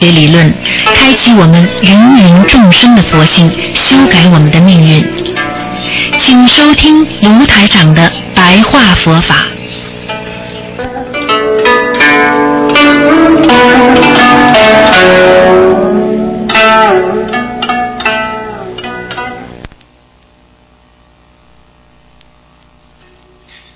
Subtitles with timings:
[0.00, 0.50] 学理论，
[0.94, 5.04] 开启我们芸芸众生的佛性，修改我们的命运。
[6.18, 9.44] 请收听卢台长的白话佛法。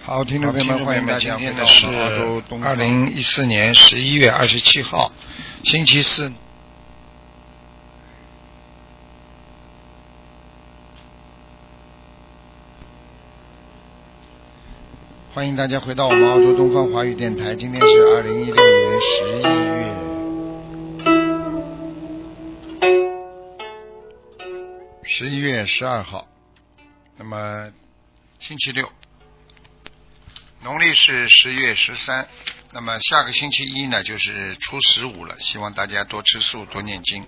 [0.07, 1.37] 好，听众朋友们，欢迎大家！
[1.37, 1.85] 今天呢是
[2.63, 5.13] 二零一四年十一月二十七号，
[5.65, 6.31] 星期四。
[15.33, 17.57] 欢迎大家回到我们澳洲东方华语电台。
[17.57, 19.95] 今天是二零一六年十一月
[25.03, 26.29] 十一月十二号，
[27.17, 27.73] 那么
[28.39, 28.87] 星期六。
[30.63, 32.29] 农历是十月十三，
[32.75, 37.25] 那么下个星期一呢就是初十五了，希望大家多吃素，多念经。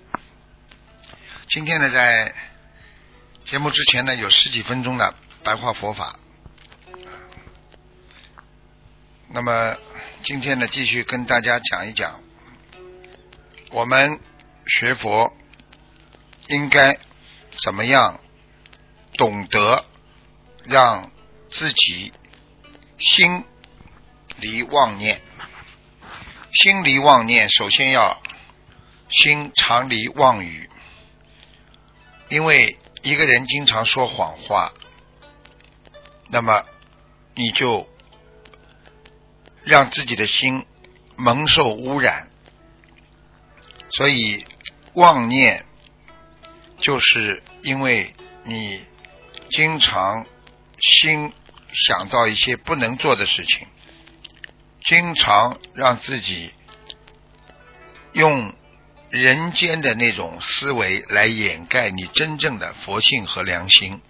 [1.49, 2.35] 今天呢，在
[3.45, 6.19] 节目之前呢，有十几分钟的白话佛法。
[9.29, 9.77] 那么
[10.25, 12.21] 今天呢，继续跟大家讲一讲，
[13.71, 14.19] 我们
[14.67, 15.33] 学佛
[16.49, 16.99] 应该
[17.63, 18.19] 怎么样
[19.17, 19.85] 懂得
[20.65, 21.13] 让
[21.51, 22.13] 自己。
[22.99, 23.45] 心
[24.39, 25.21] 离妄念，
[26.63, 28.21] 心离妄念，首先要
[29.09, 30.69] 心常离妄语。
[32.29, 34.73] 因为一个人经常说谎话，
[36.29, 36.65] 那么
[37.35, 37.89] 你就
[39.65, 40.67] 让自己的心
[41.17, 42.29] 蒙受污染。
[43.91, 44.45] 所以
[44.95, 45.65] 妄念
[46.79, 48.85] 就是因为你
[49.51, 50.27] 经常
[50.81, 51.33] 心。
[51.89, 53.67] 想到一些不能做的事情，
[54.87, 56.53] 经常让自己
[58.13, 58.55] 用
[59.11, 64.01] 人间的那种思维来掩盖你真正的佛性和良心，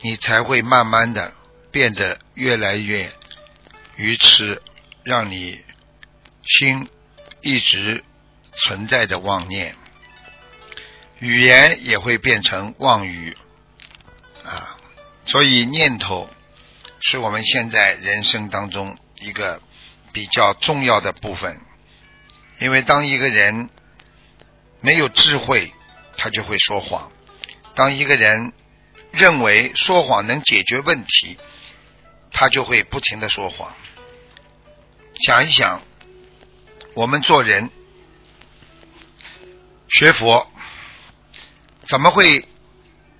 [0.00, 1.32] 你才会慢慢的
[1.70, 3.12] 变得越来越
[3.96, 4.60] 愚痴，
[5.04, 5.64] 让你
[6.44, 6.88] 心
[7.40, 8.02] 一直
[8.56, 9.76] 存在着妄念，
[11.20, 13.36] 语言也会变成妄语
[14.44, 14.76] 啊，
[15.24, 16.28] 所以念头。
[17.04, 19.60] 是我们现在人生当中一个
[20.12, 21.60] 比较重要的部分，
[22.58, 23.70] 因为当一个人
[24.80, 25.72] 没有智慧，
[26.16, 27.10] 他就会说谎；
[27.74, 28.52] 当一个人
[29.12, 31.38] 认为说谎能解决问题，
[32.32, 33.74] 他就会不停的说谎。
[35.24, 35.82] 想一想，
[36.94, 37.70] 我们做人
[39.88, 40.50] 学佛，
[41.86, 42.48] 怎么会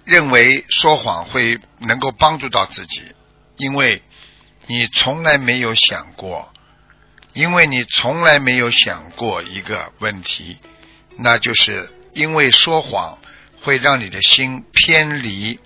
[0.04, 3.02] 认为说谎会能够帮助到自己？
[3.56, 4.02] 因为
[4.66, 6.52] 你从来没有想过，
[7.32, 10.58] 因为你从来没有想过一个问题，
[11.18, 13.18] 那就是因为说谎
[13.62, 15.58] 会让你的心偏离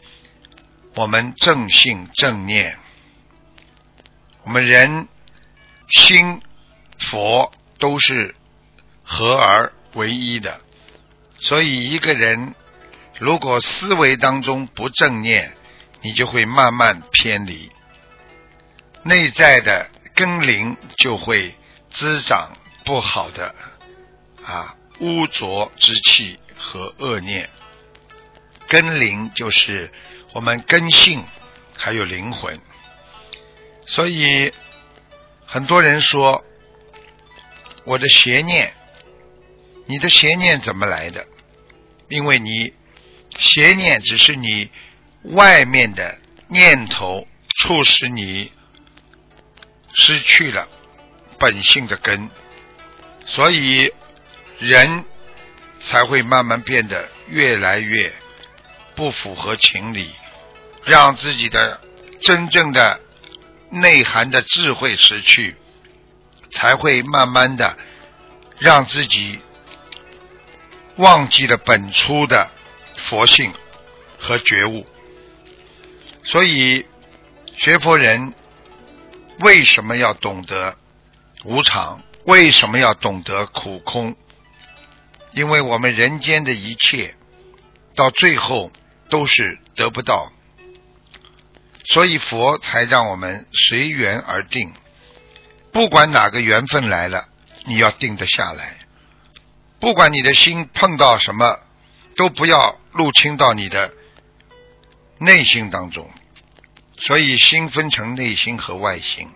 [0.94, 2.78] 我们正性正念。
[4.44, 5.08] 我们人
[5.88, 6.40] 心
[6.98, 8.34] 佛都是
[9.02, 10.60] 合而为一的，
[11.38, 12.54] 所以一个人
[13.18, 15.54] 如果思维当中不正念，
[16.00, 17.70] 你就会慢慢偏离。
[19.06, 21.54] 内在的根灵就会
[21.92, 23.54] 滋长不好的
[24.44, 27.48] 啊污浊之气和恶念。
[28.66, 29.92] 根灵就是
[30.32, 31.24] 我们根性
[31.76, 32.58] 还有灵魂，
[33.86, 34.52] 所以
[35.46, 36.44] 很多人说
[37.84, 38.74] 我的邪念，
[39.86, 41.24] 你的邪念怎么来的？
[42.08, 42.72] 因为你
[43.38, 44.68] 邪念只是你
[45.22, 46.18] 外面的
[46.48, 48.50] 念头促使你。
[49.98, 50.68] 失去了
[51.38, 52.28] 本性的根，
[53.24, 53.92] 所以
[54.58, 55.04] 人
[55.80, 58.12] 才会慢慢变得越来越
[58.94, 60.12] 不符合情理，
[60.84, 61.80] 让自己的
[62.20, 63.00] 真正的
[63.70, 65.56] 内涵的智慧失去，
[66.52, 67.78] 才会慢慢的
[68.58, 69.40] 让自己
[70.96, 72.50] 忘记了本初的
[72.96, 73.52] 佛性
[74.18, 74.86] 和觉悟。
[76.24, 76.84] 所以
[77.56, 78.34] 学佛人。
[79.40, 80.76] 为什么要懂得
[81.44, 82.02] 无常？
[82.24, 84.16] 为什么要懂得苦空？
[85.32, 87.14] 因为我们人间的一切
[87.94, 88.72] 到最后
[89.10, 90.32] 都是得不到，
[91.84, 94.72] 所以佛才让我们随缘而定。
[95.72, 97.28] 不管哪个缘分来了，
[97.64, 98.78] 你要定得下来。
[99.78, 101.60] 不管你的心碰到什么，
[102.16, 103.92] 都不要入侵到你的
[105.18, 106.10] 内心当中。
[106.98, 109.28] 所以心分成内心和外心，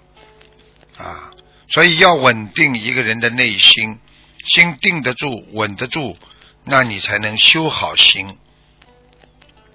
[0.97, 1.31] 啊，
[1.69, 3.99] 所以要稳定一个人的内心，
[4.47, 6.17] 心定得住、稳得住，
[6.65, 8.39] 那你才能修好心。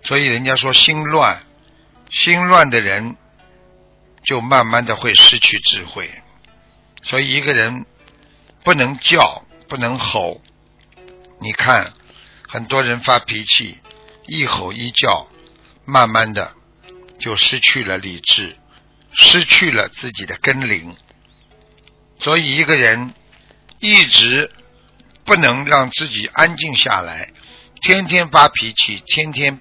[0.04, 1.44] 所以人家说心乱，
[2.10, 3.16] 心乱的人
[4.24, 6.10] 就慢慢的会失去智慧。
[7.04, 7.86] 所以一个人
[8.64, 10.42] 不能叫，不能吼。
[11.40, 11.94] 你看，
[12.48, 13.78] 很多人发脾气，
[14.28, 15.28] 一吼一叫，
[15.86, 16.54] 慢慢的
[17.20, 18.56] 就失去了理智，
[19.14, 20.96] 失去了自己的根灵。
[22.20, 23.14] 所以一个人
[23.80, 24.52] 一直
[25.24, 27.32] 不能让自己安静下来，
[27.82, 29.60] 天天发脾气，天天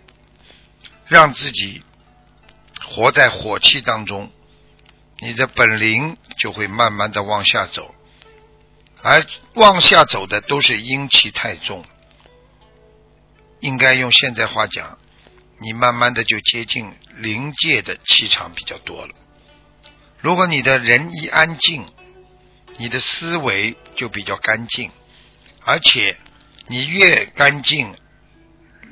[1.06, 1.82] 让自己
[2.86, 4.30] 活在火气当中，
[5.18, 7.94] 你的本灵就会慢慢的往下走。
[9.02, 9.22] 而
[9.54, 11.84] 往下走的都是阴气太重，
[13.60, 14.98] 应该用现在话讲，
[15.58, 19.14] 你慢慢的就接近灵界的气场比较多了。
[20.20, 21.86] 如果你的人一安静，
[22.78, 24.90] 你的思维就比较干净，
[25.64, 26.16] 而且
[26.66, 27.94] 你越干净，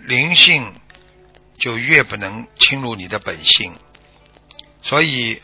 [0.06, 0.74] 灵性
[1.58, 3.74] 就越不能侵入你的本性。
[4.82, 5.40] 所以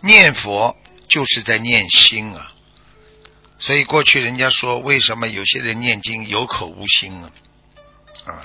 [0.00, 0.76] 念佛
[1.08, 2.52] 就是在念心啊。
[3.58, 7.30] 所以过去人家说，为什么有些人念经有口无心呢？
[8.24, 8.44] 啊，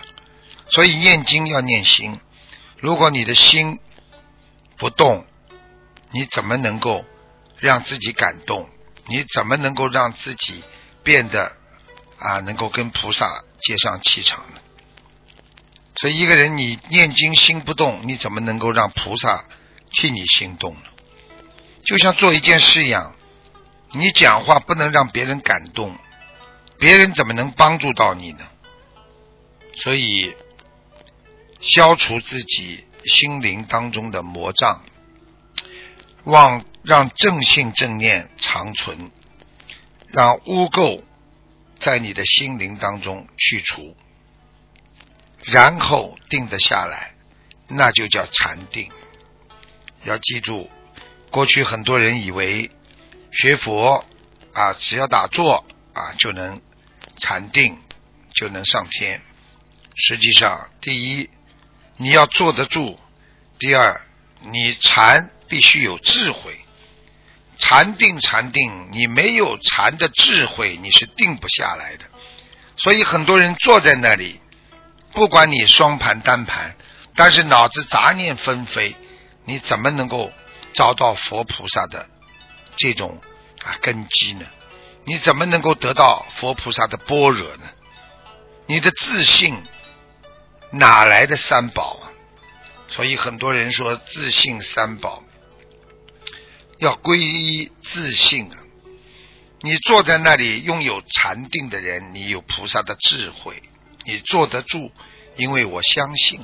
[0.70, 2.20] 所以念经要念心。
[2.80, 3.80] 如果你的心
[4.78, 5.26] 不动，
[6.12, 7.04] 你怎么能够
[7.60, 8.70] 让自己感动？
[9.08, 10.64] 你怎么能够让自己
[11.04, 11.52] 变得
[12.20, 14.60] 啊，能够跟菩萨接上气场呢？
[15.96, 19.46] 所以一个人你念经心不动，你怎么能够让菩萨
[19.94, 20.90] 替你心动呢？
[21.86, 23.16] 就像做一件事一样。
[23.94, 25.98] 你讲话不能让别人感动，
[26.78, 28.46] 别人怎么能帮助到你呢？
[29.78, 30.36] 所以，
[31.60, 34.84] 消除自己心灵当中的魔障，
[36.24, 39.12] 望让正性正念长存，
[40.08, 41.04] 让污垢
[41.80, 43.96] 在你的心灵当中去除，
[45.44, 47.16] 然后定得下来，
[47.68, 48.92] 那就叫禅定。
[50.04, 50.70] 要记住，
[51.32, 52.72] 过去很多人以为。
[53.30, 54.06] 学佛
[54.54, 55.64] 啊，只要打坐
[55.94, 56.60] 啊，就能
[57.18, 57.78] 禅定，
[58.34, 59.22] 就能上天。
[59.96, 61.30] 实际上，第一，
[61.98, 62.98] 你要坐得住；
[63.60, 64.02] 第二，
[64.52, 66.60] 你禅必须有智慧。
[67.60, 72.06] 禅定，禅定，你没有禅的智慧，你是定不下来的。
[72.78, 74.40] 所以，很多人坐在那里，
[75.12, 76.76] 不管你双盘单盘，
[77.16, 78.96] 但是脑子杂念纷飞，
[79.44, 80.32] 你怎么能够
[80.74, 82.08] 找到佛菩萨的？
[82.76, 83.20] 这种
[83.66, 84.46] 啊根基呢？
[85.06, 87.64] 你怎么能够得到佛菩萨的般若呢？
[88.68, 89.64] 你的自信
[90.72, 92.12] 哪来的三宝啊？
[92.90, 95.24] 所以很多人说自信三宝
[96.80, 98.58] 要皈依自信啊！
[99.62, 103.62] 你坐在那里拥有禅定的人，你有菩萨的智慧，
[104.06, 104.92] 你坐得住，
[105.36, 106.40] 因为我相信，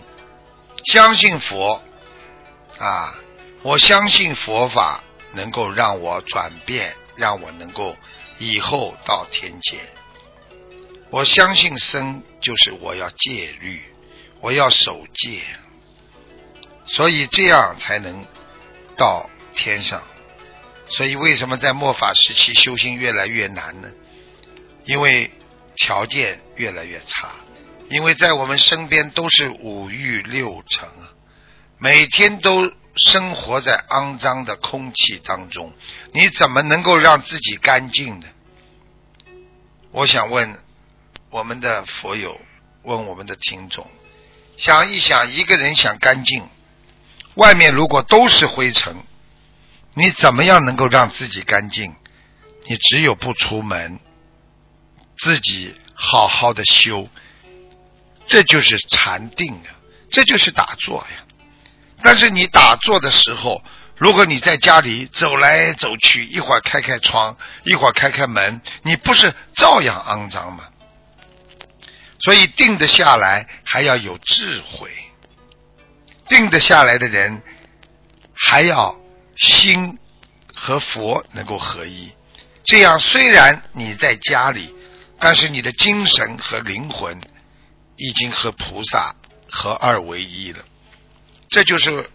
[0.85, 1.81] 相信佛
[2.79, 3.15] 啊，
[3.61, 5.03] 我相信佛法。
[5.35, 7.97] 能够让我转变，让我能够
[8.37, 9.79] 以后到天界。
[11.09, 13.81] 我相信生就是我要戒律，
[14.43, 15.41] 我要守戒，
[16.85, 18.25] 所以这样才能
[18.97, 20.03] 到天上。
[20.89, 23.89] 所以为什么在末法时期修行越来越难呢？
[24.83, 25.31] 因为
[25.75, 27.31] 条件越来越差，
[27.89, 31.09] 因为在我们身边都是五欲六尘啊，
[31.79, 32.71] 每天都。
[32.95, 35.73] 生活在肮脏的空气当中，
[36.13, 38.27] 你怎么能够让自己干净呢？
[39.89, 40.59] 我想问
[41.31, 42.39] 我们的佛友，
[42.83, 43.89] 问我们的听众，
[44.57, 46.47] 想一想，一个人想干净，
[47.35, 48.95] 外面如果都是灰尘，
[49.93, 51.95] 你怎么样能够让自己干净？
[52.65, 53.99] 你只有不出门，
[55.17, 57.09] 自己好好的修，
[58.27, 59.75] 这就是禅定啊，
[60.09, 61.25] 这就是打坐呀。
[62.01, 63.61] 但是你打坐的时候，
[63.97, 70.63] 如果你在家里走来走去，一会儿开开窗，一会儿开开门，你不是照样肮脏吗？
[72.23, 74.89] 所以定得下来还要有智慧，
[76.29, 77.41] 定得下来的人
[78.33, 78.95] 还要
[79.35, 79.97] 心
[80.53, 82.11] 和佛能够合一。
[82.63, 84.73] 这样虽然你在家里，
[85.19, 87.19] 但是你的精神和灵魂
[87.97, 89.15] 已经和菩萨
[89.49, 90.63] 合二为一了。
[91.49, 92.09] 这就是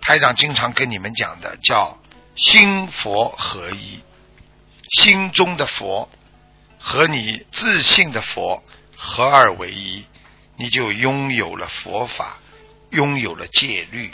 [0.00, 2.00] 台长经常跟你们讲的，叫
[2.36, 4.00] 心佛合一，
[5.00, 6.08] 心中的佛
[6.78, 8.62] 和你自信的佛
[9.02, 10.04] 合二为一，
[10.56, 12.36] 你就拥有了佛法，
[12.90, 14.10] 拥有了戒律。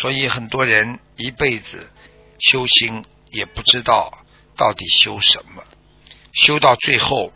[0.00, 1.90] 所以很多人一辈子
[2.38, 4.24] 修心也不知道
[4.56, 5.62] 到底修什么，
[6.32, 7.34] 修到最后，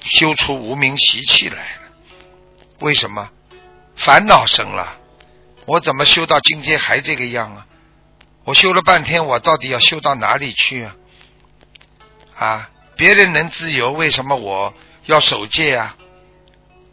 [0.00, 1.82] 修出无名习气来了。
[2.80, 3.30] 为什么？
[3.96, 4.98] 烦恼生了。
[5.64, 7.66] 我怎么修到今天还这个样啊？
[8.44, 10.96] 我修了半天，我到底要修到哪里去啊？
[12.36, 14.74] 啊，别人能自由，为什么我
[15.06, 15.96] 要守戒啊？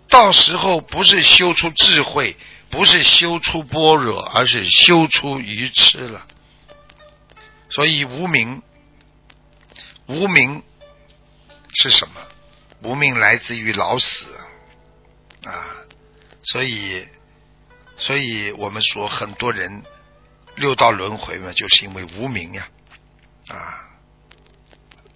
[0.10, 2.38] 到时候不是修出智慧，
[2.70, 6.27] 不是修出般若，而是修出愚痴了。
[7.70, 8.62] 所以无名，
[10.08, 10.63] 无名
[11.74, 12.22] 是什么？
[12.84, 14.27] 无名来自于老死
[15.46, 15.65] 啊！
[16.43, 17.08] 所以，
[17.98, 19.84] 所以我们说很多人
[20.55, 22.67] 六道轮回嘛，就是因为无名呀
[23.48, 23.93] 啊！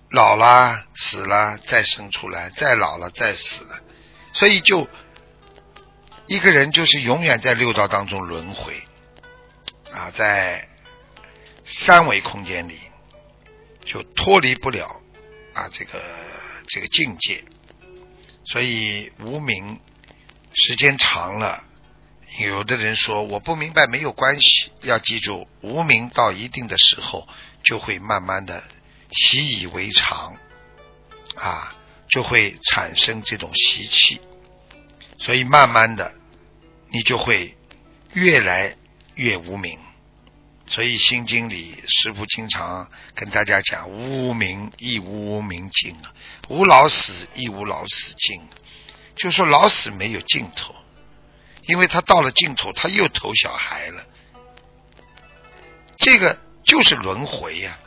[0.10, 3.80] 老了死了再生出来，再老了再死了，
[4.32, 4.88] 所以就
[6.28, 8.82] 一个人就是永远在六道当中轮回
[9.94, 10.68] 啊，在
[11.66, 12.80] 三维空间里
[13.84, 15.02] 就脱离不了
[15.54, 16.02] 啊这个
[16.68, 17.44] 这个境界，
[18.46, 19.82] 所以无名
[20.54, 21.64] 时间长了，
[22.40, 27.28] 有的人说我不明白没有关系，要记住无名到一定的时候
[27.64, 28.64] 就会慢慢的。
[29.12, 30.36] 习以为常，
[31.36, 31.76] 啊，
[32.10, 34.22] 就会产生这种习气，
[35.20, 36.14] 所以慢慢的，
[36.90, 37.56] 你就会
[38.14, 38.76] 越来
[39.16, 39.80] 越无名。
[40.70, 46.14] 所以《心经》里师傅经常跟大家讲：无名亦无无名尽啊，
[46.50, 48.42] 无老死亦无老死尽。
[49.16, 50.76] 就说老死没有尽头，
[51.64, 54.06] 因为他到了尽头，他又投小孩了。
[55.98, 57.80] 这个就是轮回呀。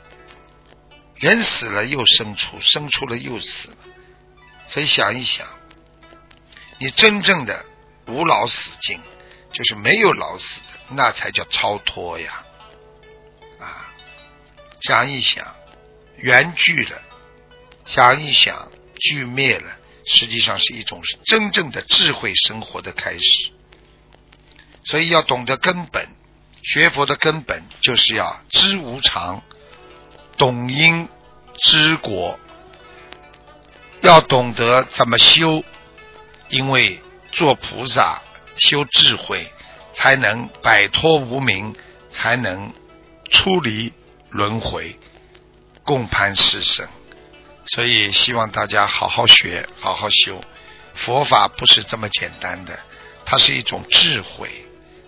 [1.21, 3.77] 人死了又生出，生出了又死了，
[4.67, 5.47] 所以想一想，
[6.79, 7.67] 你真正的
[8.07, 8.99] 无老死尽，
[9.53, 12.43] 就是没有老死的，那才叫超脱呀！
[13.59, 13.93] 啊，
[14.81, 15.55] 想一想，
[16.17, 17.03] 缘聚了，
[17.85, 23.53] 想一想，聚灭了，实际上是一种真正的智慧生活的开始。
[24.87, 26.09] 所以要懂得根本，
[26.63, 29.43] 学佛的根本就是要知无常。
[30.41, 31.07] 懂因
[31.59, 32.41] 知果，
[34.01, 35.63] 要懂得怎么修，
[36.49, 36.99] 因为
[37.31, 38.23] 做菩萨
[38.57, 39.53] 修智慧，
[39.93, 41.77] 才能摆脱无名，
[42.11, 42.73] 才能
[43.31, 43.93] 出离
[44.31, 44.99] 轮回，
[45.85, 46.89] 共攀世生。
[47.67, 50.41] 所以希望大家好好学，好好修。
[50.95, 52.81] 佛法不是这么简单的，
[53.27, 54.65] 它是一种智慧，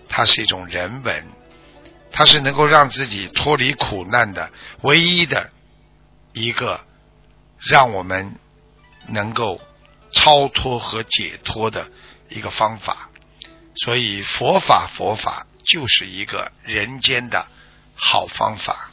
[0.07, 1.27] 它是一种人文。
[2.13, 4.51] 它是能够让自己脱离苦难的
[4.83, 5.49] 唯一的
[6.31, 6.79] 一个，
[7.67, 8.35] 让我们
[9.07, 9.59] 能够
[10.11, 11.89] 超脱和解脱的
[12.29, 13.09] 一个方法。
[13.75, 17.47] 所以佛法，佛法就是一个人间的
[17.95, 18.91] 好方法。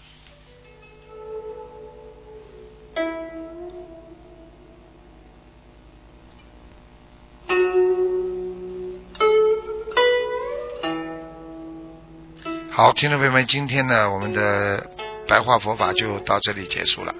[12.81, 14.89] 好，听众朋友们，今天呢，我们的
[15.29, 17.15] 白话佛法就到这里结束了。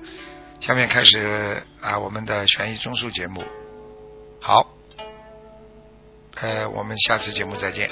[0.59, 3.45] 下面开始啊，我们的悬疑综述节目。
[4.41, 4.73] 好，
[6.41, 7.91] 呃，我们下次节目再见。